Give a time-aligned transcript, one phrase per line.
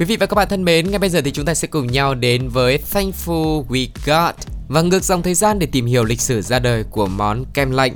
[0.00, 1.86] Quý vị và các bạn thân mến, ngay bây giờ thì chúng ta sẽ cùng
[1.86, 4.34] nhau đến với Thankful We Got
[4.68, 7.70] và ngược dòng thời gian để tìm hiểu lịch sử ra đời của món kem
[7.70, 7.94] lạnh.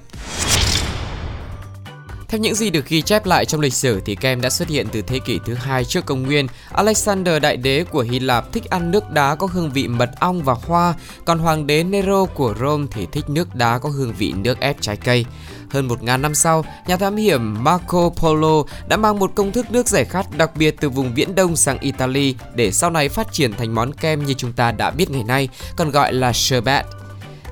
[2.35, 4.87] Theo những gì được ghi chép lại trong lịch sử thì kem đã xuất hiện
[4.93, 6.47] từ thế kỷ thứ hai trước công nguyên.
[6.73, 10.43] Alexander đại đế của Hy Lạp thích ăn nước đá có hương vị mật ong
[10.43, 10.95] và hoa,
[11.25, 14.77] còn hoàng đế Nero của Rome thì thích nước đá có hương vị nước ép
[14.81, 15.25] trái cây.
[15.71, 19.89] Hơn 1.000 năm sau, nhà thám hiểm Marco Polo đã mang một công thức nước
[19.89, 23.53] giải khát đặc biệt từ vùng Viễn Đông sang Italy để sau này phát triển
[23.53, 26.87] thành món kem như chúng ta đã biết ngày nay, còn gọi là sherbet.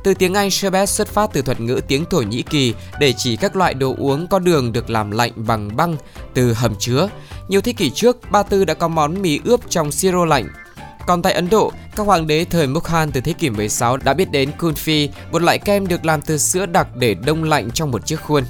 [0.04, 3.36] Từ tiếng Anh sherbet xuất phát từ thuật ngữ tiếng Thổ Nhĩ Kỳ để chỉ
[3.36, 5.96] các loại đồ uống có đường được làm lạnh bằng băng
[6.34, 7.08] từ hầm chứa.
[7.48, 10.48] Nhiều thế kỷ trước, Ba Tư đã có món mì ướp trong siro lạnh.
[11.06, 14.30] Còn tại Ấn Độ, các hoàng đế thời Mughal từ thế kỷ 16 đã biết
[14.30, 18.06] đến kulfi, một loại kem được làm từ sữa đặc để đông lạnh trong một
[18.06, 18.44] chiếc khuôn.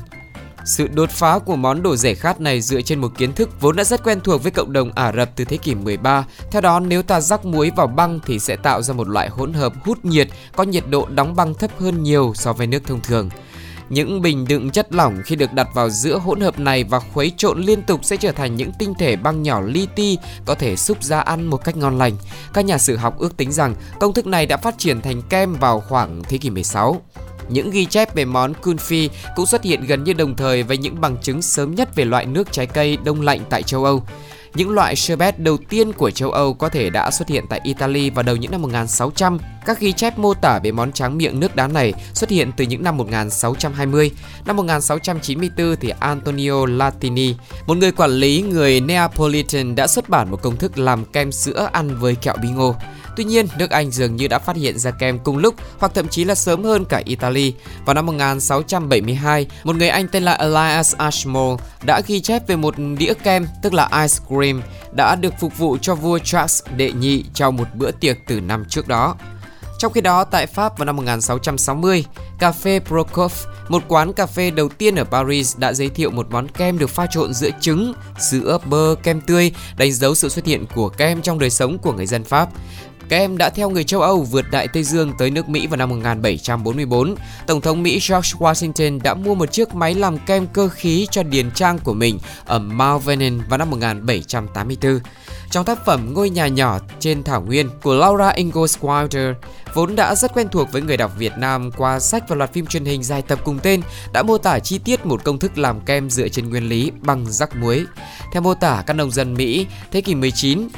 [0.65, 3.77] Sự đột phá của món đồ rẻ khát này dựa trên một kiến thức vốn
[3.77, 6.25] đã rất quen thuộc với cộng đồng Ả Rập từ thế kỷ 13.
[6.51, 9.53] Theo đó, nếu ta rắc muối vào băng thì sẽ tạo ra một loại hỗn
[9.53, 13.01] hợp hút nhiệt có nhiệt độ đóng băng thấp hơn nhiều so với nước thông
[13.01, 13.29] thường.
[13.89, 17.33] Những bình đựng chất lỏng khi được đặt vào giữa hỗn hợp này và khuấy
[17.37, 20.77] trộn liên tục sẽ trở thành những tinh thể băng nhỏ li ti có thể
[20.77, 22.17] xúc ra ăn một cách ngon lành.
[22.55, 25.55] Các nhà sử học ước tính rằng công thức này đã phát triển thành kem
[25.55, 27.03] vào khoảng thế kỷ 16.
[27.49, 31.01] Những ghi chép về món kulfi cũng xuất hiện gần như đồng thời với những
[31.01, 34.03] bằng chứng sớm nhất về loại nước trái cây đông lạnh tại châu Âu.
[34.55, 38.11] Những loại sherbet đầu tiên của châu Âu có thể đã xuất hiện tại Italy
[38.11, 39.39] vào đầu những năm 1600.
[39.67, 42.65] Các ghi chép mô tả về món tráng miệng nước đá này xuất hiện từ
[42.65, 44.11] những năm 1620.
[44.47, 47.35] Năm 1694 thì Antonio Latini,
[47.67, 51.69] một người quản lý người Neapolitan đã xuất bản một công thức làm kem sữa
[51.73, 52.75] ăn với kẹo bí ngô.
[53.17, 56.09] Tuy nhiên, nước Anh dường như đã phát hiện ra kem cùng lúc hoặc thậm
[56.09, 57.55] chí là sớm hơn cả Italy.
[57.85, 62.75] Vào năm 1672, một người Anh tên là Elias Ashmore đã ghi chép về một
[62.99, 64.63] đĩa kem tức là ice cream
[64.97, 68.65] đã được phục vụ cho vua Charles đệ nhị trong một bữa tiệc từ năm
[68.69, 69.17] trước đó.
[69.79, 72.05] Trong khi đó, tại Pháp vào năm 1660,
[72.39, 73.33] Cà phê Prokop,
[73.69, 76.91] một quán cà phê đầu tiên ở Paris đã giới thiệu một món kem được
[76.91, 77.93] pha trộn giữa trứng,
[78.31, 81.93] sữa, bơ, kem tươi, đánh dấu sự xuất hiện của kem trong đời sống của
[81.93, 82.49] người dân Pháp.
[83.13, 85.89] Kem đã theo người châu Âu vượt Đại Tây Dương tới nước Mỹ vào năm
[85.89, 87.15] 1744.
[87.47, 91.23] Tổng thống Mỹ George Washington đã mua một chiếc máy làm kem cơ khí cho
[91.23, 95.01] điền trang của mình ở Mount Vernon vào năm 1784.
[95.51, 99.35] Trong tác phẩm Ngôi nhà nhỏ trên thảo nguyên của Laura Ingalls Wilder,
[99.75, 102.67] vốn đã rất quen thuộc với người đọc Việt Nam qua sách và loạt phim
[102.67, 105.81] truyền hình dài tập cùng tên, đã mô tả chi tiết một công thức làm
[105.81, 107.85] kem dựa trên nguyên lý bằng rắc muối.
[108.33, 110.69] Theo mô tả các nông dân Mỹ thế kỷ 19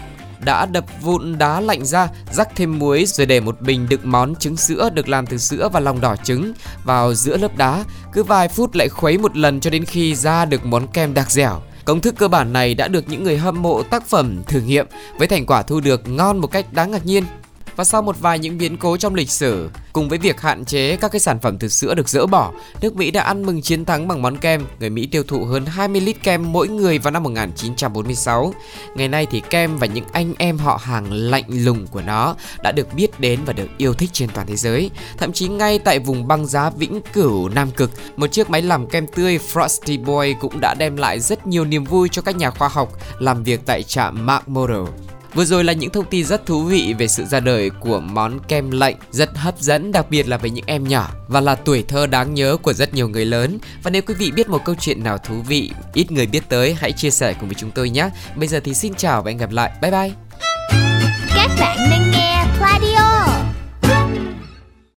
[0.44, 4.34] đã đập vụn đá lạnh ra, rắc thêm muối rồi để một bình đựng món
[4.34, 6.53] trứng sữa được làm từ sữa và lòng đỏ trứng
[6.84, 7.84] vào giữa lớp đá.
[8.12, 11.31] Cứ vài phút lại khuấy một lần cho đến khi ra được món kem đặc
[11.31, 11.62] dẻo.
[11.84, 14.87] Công thức cơ bản này đã được những người hâm mộ tác phẩm thử nghiệm
[15.19, 17.25] với thành quả thu được ngon một cách đáng ngạc nhiên.
[17.77, 20.97] Và sau một vài những biến cố trong lịch sử, cùng với việc hạn chế
[20.97, 23.85] các cái sản phẩm từ sữa được dỡ bỏ, nước Mỹ đã ăn mừng chiến
[23.85, 24.67] thắng bằng món kem.
[24.81, 28.55] Người Mỹ tiêu thụ hơn 20 lít kem mỗi người vào năm 1946.
[28.95, 32.73] Ngày nay thì kem và những anh em họ hàng lạnh lùng của nó đã
[32.73, 34.91] được biết đến và được yêu thích trên toàn thế giới.
[35.17, 38.87] Thậm chí ngay tại vùng băng giá vĩnh cửu Nam Cực, một chiếc máy làm
[38.87, 42.51] kem tươi Frosty Boy cũng đã đem lại rất nhiều niềm vui cho các nhà
[42.51, 44.87] khoa học làm việc tại trạm McMurdo.
[45.34, 48.41] Vừa rồi là những thông tin rất thú vị về sự ra đời của món
[48.49, 51.84] kem lạnh rất hấp dẫn đặc biệt là với những em nhỏ và là tuổi
[51.89, 53.59] thơ đáng nhớ của rất nhiều người lớn.
[53.83, 56.75] Và nếu quý vị biết một câu chuyện nào thú vị, ít người biết tới
[56.75, 58.11] hãy chia sẻ cùng với chúng tôi nhé.
[58.37, 59.73] Bây giờ thì xin chào và hẹn gặp lại.
[59.82, 60.11] Bye bye.
[61.35, 62.04] Các bạn đang